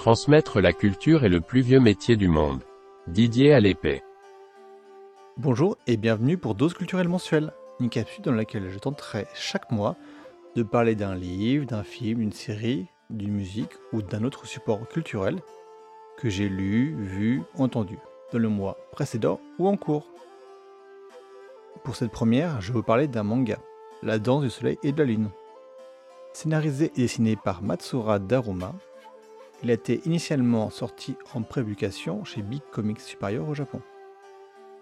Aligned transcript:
Transmettre 0.00 0.62
la 0.62 0.72
culture 0.72 1.24
est 1.26 1.28
le 1.28 1.42
plus 1.42 1.60
vieux 1.60 1.78
métier 1.78 2.16
du 2.16 2.26
monde. 2.26 2.62
Didier 3.06 3.52
à 3.52 3.60
l'épée. 3.60 4.02
Bonjour 5.36 5.76
et 5.86 5.98
bienvenue 5.98 6.38
pour 6.38 6.54
Dose 6.54 6.72
culturelle 6.72 7.10
mensuelle, 7.10 7.52
une 7.80 7.90
capsule 7.90 8.24
dans 8.24 8.32
laquelle 8.32 8.70
je 8.70 8.78
tenterai 8.78 9.26
chaque 9.34 9.70
mois 9.70 9.96
de 10.56 10.62
parler 10.62 10.94
d'un 10.94 11.14
livre, 11.14 11.66
d'un 11.66 11.82
film, 11.82 12.20
d'une 12.20 12.32
série, 12.32 12.86
d'une 13.10 13.34
musique 13.34 13.74
ou 13.92 14.00
d'un 14.00 14.24
autre 14.24 14.46
support 14.46 14.88
culturel 14.88 15.36
que 16.16 16.30
j'ai 16.30 16.48
lu, 16.48 16.96
vu, 16.98 17.42
entendu 17.58 17.98
dans 18.32 18.38
le 18.38 18.48
mois 18.48 18.78
précédent 18.92 19.38
ou 19.58 19.68
en 19.68 19.76
cours. 19.76 20.06
Pour 21.84 21.94
cette 21.94 22.10
première, 22.10 22.62
je 22.62 22.72
vais 22.72 22.80
parler 22.80 23.06
d'un 23.06 23.22
manga, 23.22 23.58
La 24.02 24.18
danse 24.18 24.44
du 24.44 24.48
soleil 24.48 24.78
et 24.82 24.92
de 24.92 24.98
la 24.98 25.04
lune. 25.04 25.28
Scénarisé 26.32 26.90
et 26.96 27.02
dessiné 27.02 27.36
par 27.36 27.62
Matsura 27.62 28.18
Daruma, 28.18 28.72
il 29.62 29.70
a 29.70 29.74
été 29.74 30.00
initialement 30.06 30.70
sorti 30.70 31.16
en 31.34 31.42
prépublication 31.42 32.24
chez 32.24 32.42
Big 32.42 32.62
Comics 32.72 33.00
Superior 33.00 33.48
au 33.48 33.54
Japon 33.54 33.80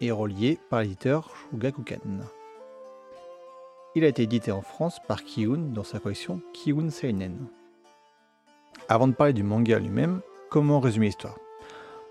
et 0.00 0.10
relié 0.12 0.58
par 0.70 0.80
l'éditeur 0.82 1.34
Shugakukan. 1.50 1.98
Il 3.94 4.04
a 4.04 4.08
été 4.08 4.22
édité 4.22 4.52
en 4.52 4.62
France 4.62 4.98
par 5.08 5.24
Kiun 5.24 5.72
dans 5.72 5.82
sa 5.82 5.98
collection 5.98 6.40
Kiun 6.52 6.90
Seinen. 6.90 7.46
Avant 8.88 9.08
de 9.08 9.12
parler 9.12 9.32
du 9.32 9.42
manga 9.42 9.78
lui-même, 9.78 10.20
comment 10.50 10.78
résumer 10.78 11.06
l'histoire? 11.06 11.38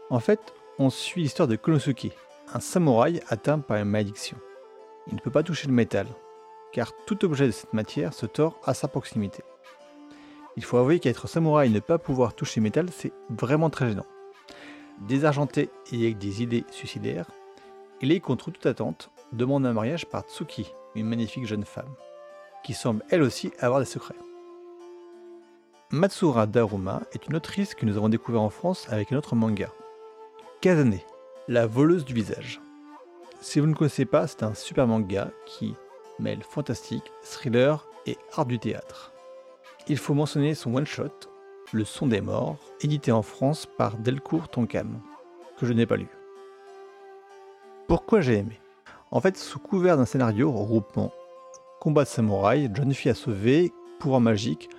En 0.10 0.20
fait, 0.20 0.54
on 0.80 0.90
suit 0.90 1.22
l'histoire 1.22 1.48
de 1.48 1.56
Konosuke, 1.56 2.12
un 2.54 2.60
samouraï 2.60 3.22
atteint 3.30 3.60
par 3.60 3.78
une 3.78 3.86
malédiction. 3.86 4.38
Il 5.08 5.16
ne 5.16 5.20
peut 5.20 5.32
pas 5.32 5.44
toucher 5.44 5.68
le 5.68 5.74
métal, 5.74 6.08
car 6.74 6.92
tout 7.06 7.24
objet 7.24 7.48
de 7.48 7.52
cette 7.52 7.74
matière 7.74 8.14
se 8.14 8.26
tord 8.26 8.60
à 8.66 8.74
sa 8.74 8.90
proximité. 8.90 9.44
Il 10.58 10.64
faut 10.64 10.78
avouer 10.78 11.00
qu'être 11.00 11.28
samouraï 11.28 11.68
et 11.68 11.72
ne 11.72 11.80
pas 11.80 12.00
pouvoir 12.00 12.34
toucher 12.34 12.62
métal, 12.62 12.88
c'est 12.92 13.14
vraiment 13.30 13.70
très 13.70 13.90
gênant. 13.90 14.08
Désargenté 15.08 15.70
et 15.92 16.06
avec 16.06 16.18
des 16.18 16.42
idées 16.42 16.66
suicidaires, 16.72 17.30
est 18.02 18.20
contre 18.20 18.50
toute 18.50 18.66
attente 18.66 19.12
demandé 19.32 19.68
un 19.68 19.74
mariage 19.74 20.08
par 20.08 20.24
Tsuki, 20.24 20.74
une 20.96 21.08
magnifique 21.08 21.46
jeune 21.46 21.64
femme, 21.64 21.94
qui 22.64 22.74
semble 22.74 23.04
elle 23.10 23.22
aussi 23.22 23.52
avoir 23.60 23.80
des 23.80 23.86
secrets. 23.86 24.16
Matsura 25.92 26.48
Daruma 26.48 27.04
est 27.14 27.28
une 27.28 27.36
autrice 27.36 27.76
que 27.76 27.86
nous 27.86 27.96
avons 27.96 28.10
découvert 28.10 28.42
en 28.42 28.50
France 28.50 28.88
avec 28.90 29.12
un 29.12 29.18
autre 29.18 29.36
manga, 29.36 29.70
Kazane, 30.62 31.00
la 31.48 31.68
voleuse 31.68 32.04
du 32.04 32.16
visage. 32.16 32.60
Si 33.42 33.60
vous 33.60 33.68
ne 33.68 33.76
connaissez 33.76 34.06
pas, 34.06 34.26
c'est 34.26 34.42
un 34.42 34.56
super 34.56 34.88
manga 34.88 35.30
qui 35.46 35.76
mêle 36.18 36.42
fantastique, 36.42 37.12
thriller 37.22 37.88
et 38.08 38.18
art 38.36 38.48
du 38.48 38.58
théâtre 38.58 39.14
il 39.90 39.98
faut 39.98 40.14
mentionner 40.14 40.54
son 40.54 40.76
one-shot, 40.76 41.12
Le 41.74 41.84
son 41.84 42.08
des 42.08 42.22
morts, 42.22 42.58
édité 42.82 43.12
en 43.12 43.22
France 43.22 43.66
par 43.66 43.98
Delcourt 43.98 44.48
Tonkam, 44.48 45.02
que 45.58 45.66
je 45.66 45.74
n'ai 45.74 45.86
pas 45.86 45.98
lu. 45.98 46.08
Pourquoi 47.88 48.22
j'ai 48.22 48.38
aimé? 48.38 48.60
En 49.12 49.20
fait, 49.20 49.38
sous 49.38 49.60
couvert 49.60 49.98
d'un 49.98 50.06
scénario 50.06 50.52
regroupant 50.52 51.12
combat 51.80 52.04
de 52.04 52.10
samouraï, 52.10 52.70
jeune 52.74 52.94
fille 52.94 53.12
à 53.12 53.16
sauver, 53.16 53.72
pouvoir 54.00 54.22
magique, 54.22 54.70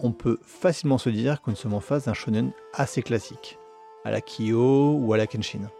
on 0.00 0.12
peut 0.12 0.38
facilement 0.42 0.98
se 0.98 1.10
dire 1.10 1.40
que 1.42 1.50
nous 1.50 1.56
sommes 1.56 1.74
en 1.74 1.80
face 1.80 2.04
d'un 2.04 2.14
shonen 2.14 2.52
assez 2.74 3.02
classique, 3.02 3.58
à 4.04 4.10
la 4.10 4.20
Kyo 4.20 4.94
ou 4.94 5.12
à 5.12 5.16
la 5.16 5.26
Kenshin. 5.26 5.70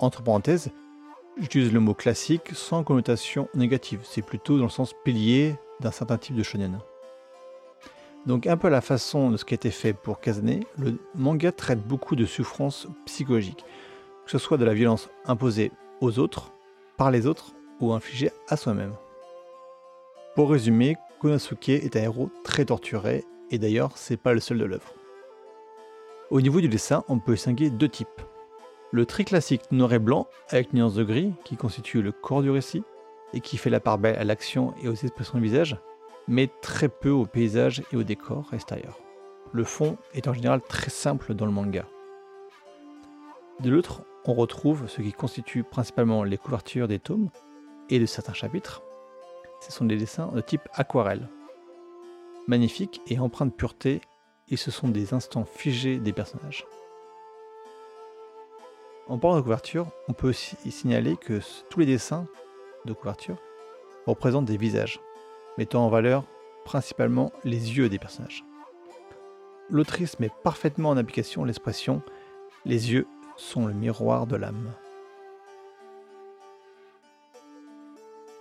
Entre 0.00 0.22
parenthèses, 0.22 0.70
j'utilise 1.38 1.72
le 1.72 1.80
mot 1.80 1.94
classique 1.94 2.50
sans 2.54 2.84
connotation 2.84 3.48
négative, 3.54 4.00
c'est 4.02 4.22
plutôt 4.22 4.58
dans 4.58 4.64
le 4.64 4.70
sens 4.70 4.94
pilier 5.04 5.56
d'un 5.80 5.90
certain 5.90 6.18
type 6.18 6.36
de 6.36 6.42
shonen. 6.42 6.78
Donc 8.26 8.46
un 8.46 8.56
peu 8.56 8.68
à 8.68 8.70
la 8.70 8.80
façon 8.80 9.30
de 9.30 9.36
ce 9.36 9.44
qui 9.44 9.52
a 9.52 9.56
été 9.56 9.70
fait 9.70 9.92
pour 9.92 10.20
Kazane, 10.20 10.60
le 10.78 10.98
manga 11.14 11.52
traite 11.52 11.86
beaucoup 11.86 12.16
de 12.16 12.24
souffrances 12.24 12.88
psychologiques, 13.04 13.64
que 14.24 14.30
ce 14.30 14.38
soit 14.38 14.56
de 14.56 14.64
la 14.64 14.72
violence 14.72 15.10
imposée 15.26 15.72
aux 16.00 16.18
autres, 16.18 16.52
par 16.96 17.10
les 17.10 17.26
autres, 17.26 17.52
ou 17.80 17.92
infligée 17.92 18.30
à 18.48 18.56
soi-même. 18.56 18.94
Pour 20.34 20.50
résumer, 20.50 20.96
Konosuke 21.20 21.68
est 21.68 21.96
un 21.96 22.02
héros 22.02 22.30
très 22.44 22.64
torturé, 22.64 23.24
et 23.50 23.58
d'ailleurs 23.58 23.92
c'est 23.96 24.16
pas 24.16 24.32
le 24.32 24.40
seul 24.40 24.58
de 24.58 24.64
l'œuvre. 24.64 24.94
Au 26.30 26.40
niveau 26.40 26.60
du 26.62 26.68
dessin, 26.68 27.04
on 27.08 27.18
peut 27.18 27.34
distinguer 27.34 27.68
deux 27.68 27.88
types. 27.88 28.22
Le 28.90 29.04
très 29.04 29.24
classique 29.24 29.70
noir 29.70 29.92
et 29.92 29.98
blanc, 29.98 30.28
avec 30.48 30.72
une 30.72 30.78
nuance 30.78 30.94
de 30.94 31.04
gris, 31.04 31.32
qui 31.44 31.56
constitue 31.56 32.00
le 32.00 32.12
corps 32.12 32.42
du 32.42 32.50
récit, 32.50 32.84
et 33.34 33.40
qui 33.40 33.58
fait 33.58 33.70
la 33.70 33.80
part 33.80 33.98
belle 33.98 34.16
à 34.16 34.24
l'action 34.24 34.72
et 34.82 34.88
aux 34.88 34.94
expressions 34.94 35.38
du 35.38 35.44
visage, 35.44 35.76
mais 36.28 36.48
très 36.62 36.88
peu 36.88 37.10
au 37.10 37.26
paysage 37.26 37.82
et 37.92 37.96
au 37.96 38.02
décor 38.02 38.52
extérieur. 38.52 38.98
Le 39.52 39.64
fond 39.64 39.98
est 40.14 40.26
en 40.26 40.32
général 40.32 40.60
très 40.62 40.90
simple 40.90 41.34
dans 41.34 41.46
le 41.46 41.52
manga. 41.52 41.86
De 43.60 43.70
l'autre, 43.70 44.02
on 44.24 44.34
retrouve 44.34 44.88
ce 44.88 45.00
qui 45.00 45.12
constitue 45.12 45.62
principalement 45.62 46.24
les 46.24 46.38
couvertures 46.38 46.88
des 46.88 46.98
tomes 46.98 47.30
et 47.88 47.98
de 47.98 48.06
certains 48.06 48.32
chapitres. 48.32 48.82
Ce 49.60 49.70
sont 49.70 49.84
des 49.84 49.96
dessins 49.96 50.28
de 50.28 50.40
type 50.40 50.68
aquarelle. 50.72 51.28
Magnifiques 52.48 53.00
et 53.06 53.18
empreints 53.18 53.46
de 53.46 53.52
pureté, 53.52 54.00
et 54.50 54.56
ce 54.56 54.70
sont 54.70 54.88
des 54.88 55.14
instants 55.14 55.44
figés 55.44 55.98
des 55.98 56.12
personnages. 56.12 56.66
En 59.06 59.18
parlant 59.18 59.36
de 59.36 59.42
couverture, 59.42 59.86
on 60.08 60.14
peut 60.14 60.28
aussi 60.28 60.56
signaler 60.70 61.16
que 61.16 61.40
tous 61.70 61.80
les 61.80 61.86
dessins 61.86 62.26
de 62.86 62.92
couverture 62.92 63.36
représentent 64.06 64.46
des 64.46 64.56
visages 64.56 65.00
mettant 65.58 65.84
en 65.84 65.88
valeur 65.88 66.24
principalement 66.64 67.32
les 67.44 67.76
yeux 67.76 67.88
des 67.88 67.98
personnages. 67.98 68.44
L'autrice 69.70 70.18
met 70.20 70.30
parfaitement 70.42 70.90
en 70.90 70.96
application 70.96 71.44
l'expression 71.44 72.02
Les 72.64 72.92
yeux 72.92 73.06
sont 73.36 73.66
le 73.66 73.74
miroir 73.74 74.26
de 74.26 74.36
l'âme. 74.36 74.72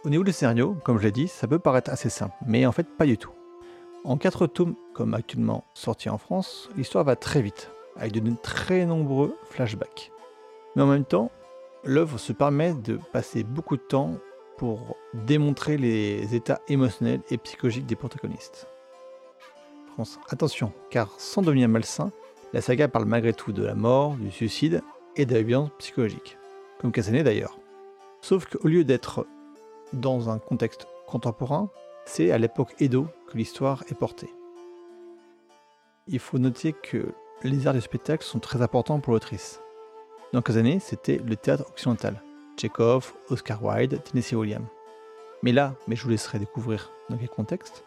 Au 0.06 0.09
niveau 0.09 0.24
du 0.24 0.34
scénario, 0.34 0.75
comme 0.84 0.97
je 0.97 1.03
l'ai 1.03 1.12
dit, 1.12 1.28
ça 1.29 1.47
peut 1.47 1.59
paraître 1.59 1.90
assez 1.90 2.09
simple, 2.09 2.35
mais 2.46 2.66
en 2.66 2.74
fait 2.74 2.88
pas 2.97 3.06
du 3.06 3.18
tout. 3.18 3.31
En 4.03 4.18
quatre 4.18 4.47
tomes, 4.47 4.75
comme 4.94 5.13
actuellement 5.13 5.63
sorti 5.74 6.09
en 6.09 6.18
France, 6.18 6.69
l'histoire 6.75 7.06
va 7.06 7.16
très 7.16 7.41
vite, 7.41 7.72
avec 7.95 8.12
de 8.12 8.35
très 8.41 8.85
nombreux 8.85 9.38
flashbacks. 9.50 10.12
Mais 10.75 10.81
en 10.81 10.88
même 10.88 11.06
temps, 11.06 11.31
l'œuvre 11.85 12.18
se 12.18 12.34
permet 12.34 12.74
de 12.74 13.00
passer 13.13 13.44
beaucoup 13.44 13.78
de 13.78 13.81
temps 13.81 14.16
pour 14.58 14.97
démontrer 15.14 15.78
les 15.78 16.36
états 16.36 16.62
émotionnels 16.68 17.22
et 17.30 17.38
psychologiques 17.38 17.86
des 17.86 17.96
protagonistes. 17.96 18.68
France, 19.94 20.19
attention, 20.30 20.72
car 20.90 21.09
sans 21.18 21.41
devenir 21.41 21.69
malsain, 21.69 22.12
la 22.53 22.62
saga 22.62 22.88
parle 22.88 23.06
malgré 23.06 23.34
tout 23.34 23.52
de 23.52 23.63
la 23.63 23.75
mort, 23.75 24.16
du 24.16 24.31
suicide 24.31 24.81
et 25.16 25.25
de 25.25 25.34
la 25.34 25.42
violence 25.42 25.69
psychologique, 25.78 26.38
comme 26.80 26.92
Kazane 26.92 27.24
d'ailleurs. 27.24 27.58
Sauf 28.22 28.46
qu'au 28.46 28.68
lieu 28.68 28.84
d'être 28.84 29.28
dans 29.92 30.30
un 30.30 30.40
contexte 30.40 30.88
contemporain, 31.08 31.69
c'est 32.06 32.31
à 32.31 32.38
l'époque 32.38 32.74
Edo 32.80 33.08
que 33.28 33.38
l'histoire 33.38 33.84
est 33.90 33.97
portée. 33.97 34.30
Il 36.08 36.19
faut 36.19 36.38
noter 36.38 36.74
que 36.74 37.13
les 37.44 37.68
arts 37.68 37.74
du 37.74 37.81
spectacle 37.81 38.24
sont 38.24 38.40
très 38.40 38.62
importants 38.62 39.00
pour 39.00 39.13
l'autrice. 39.13 39.59
Dans 40.31 40.42
Kazane, 40.42 40.80
c'était 40.80 41.18
le 41.18 41.36
théâtre 41.36 41.66
occidental, 41.69 42.22
Chekhov, 42.58 43.14
Oscar 43.30 43.64
Wilde, 43.64 44.02
Tennessee 44.03 44.34
Williams. 44.34 44.68
Mais 45.41 45.52
là, 45.52 45.75
mais 45.88 45.96
je 45.96 46.03
vous 46.03 46.09
laisserai 46.09 46.40
découvrir 46.40 46.91
dans 47.09 47.18
quel 47.18 47.30
contexte, 47.30 47.84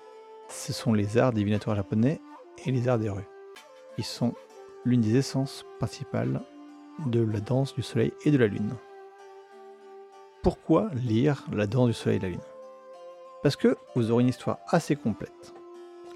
ce 0.48 0.72
sont 0.72 0.92
les 0.92 1.18
arts 1.18 1.32
divinatoires 1.32 1.76
japonais 1.76 2.20
et 2.64 2.70
les 2.70 2.88
arts 2.88 2.98
des 2.98 3.10
rues. 3.10 3.28
Ils 3.98 4.04
sont 4.04 4.34
l'une 4.84 5.00
des 5.00 5.16
essences 5.16 5.64
principales 5.78 6.42
de 7.06 7.20
la 7.20 7.40
danse 7.40 7.74
du 7.74 7.82
soleil 7.82 8.12
et 8.24 8.30
de 8.30 8.38
la 8.38 8.46
lune. 8.46 8.74
Pourquoi 10.42 10.90
lire 10.94 11.44
la 11.52 11.66
danse 11.66 11.88
du 11.88 11.94
soleil 11.94 12.16
et 12.16 12.20
de 12.20 12.24
la 12.26 12.30
lune? 12.30 12.40
Parce 13.42 13.56
que 13.56 13.76
vous 13.94 14.10
aurez 14.10 14.22
une 14.22 14.28
histoire 14.28 14.58
assez 14.68 14.96
complète, 14.96 15.54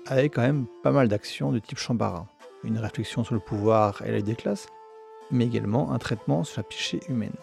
avec 0.06 0.34
quand 0.34 0.42
même 0.42 0.66
pas 0.82 0.92
mal 0.92 1.08
d'actions 1.08 1.52
de 1.52 1.58
type 1.58 1.78
chambarin, 1.78 2.26
une 2.64 2.78
réflexion 2.78 3.24
sur 3.24 3.34
le 3.34 3.40
pouvoir 3.40 4.02
et 4.02 4.12
la 4.12 4.20
des 4.20 4.34
classes, 4.34 4.68
mais 5.30 5.46
également 5.46 5.92
un 5.92 5.98
traitement 5.98 6.44
sur 6.44 6.60
la 6.60 6.64
psyché 6.64 7.00
humaine. 7.08 7.36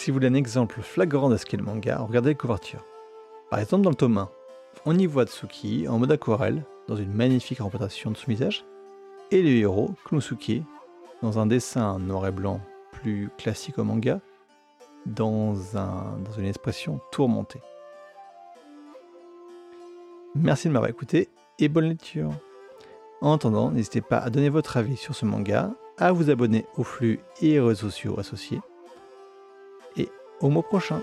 Si 0.00 0.10
vous 0.10 0.14
voulez 0.14 0.28
un 0.28 0.34
exemple 0.34 0.80
flagrant 0.80 1.28
de 1.28 1.36
ce 1.36 1.44
qu'est 1.44 1.58
le 1.58 1.62
manga, 1.62 1.98
regardez 1.98 2.30
les 2.30 2.34
couvertures. 2.34 2.82
Par 3.50 3.58
exemple, 3.58 3.82
dans 3.82 3.90
le 3.90 3.96
tome 3.96 4.16
1, 4.16 4.30
on 4.86 4.98
y 4.98 5.04
voit 5.04 5.26
Tsuki 5.26 5.88
en 5.88 5.98
mode 5.98 6.10
aquarelle, 6.10 6.64
dans 6.88 6.96
une 6.96 7.12
magnifique 7.12 7.58
représentation 7.58 8.10
de 8.10 8.16
son 8.16 8.30
visage, 8.30 8.64
et 9.30 9.42
le 9.42 9.50
héros, 9.50 9.90
Kunosuke, 10.06 10.62
dans 11.20 11.38
un 11.38 11.44
dessin 11.44 11.98
noir 11.98 12.26
et 12.26 12.30
blanc 12.30 12.62
plus 12.92 13.28
classique 13.36 13.78
au 13.78 13.84
manga, 13.84 14.20
dans, 15.04 15.54
une 16.38 16.46
expression 16.46 16.98
tourmentée. 17.12 17.60
Merci 20.34 20.68
de 20.68 20.72
m'avoir 20.72 20.90
écouté 20.90 21.28
et 21.58 21.68
bonne 21.68 21.90
lecture. 21.90 22.30
En 23.20 23.34
attendant, 23.34 23.70
n'hésitez 23.70 24.00
pas 24.00 24.16
à 24.16 24.30
donner 24.30 24.48
votre 24.48 24.78
avis 24.78 24.96
sur 24.96 25.14
ce 25.14 25.26
manga, 25.26 25.74
à 25.98 26.10
vous 26.10 26.30
abonner 26.30 26.64
au 26.78 26.84
flux 26.84 27.20
et 27.42 27.60
aux 27.60 27.66
réseaux 27.66 27.90
sociaux 27.90 28.18
associés 28.18 28.62
au 30.40 30.48
mois 30.48 30.62
prochain. 30.62 31.00